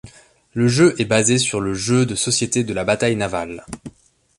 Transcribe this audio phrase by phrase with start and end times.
[0.55, 3.63] Le jeu est basé sur le jeu de société de la bataille navale.